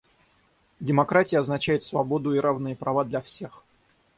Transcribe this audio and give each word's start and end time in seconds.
Демократия 0.79 1.37
означает 1.37 1.83
свободу 1.83 2.33
и 2.33 2.39
равные 2.39 2.75
права 2.75 3.05
для 3.05 3.21
всех. 3.21 3.63